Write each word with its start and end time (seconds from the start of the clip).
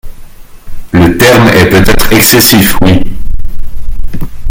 le 0.93 1.15
terme 1.15 1.49
est 1.49 1.69
peut-être 1.69 2.11
excessif, 2.11 2.75
Oui 2.81 3.03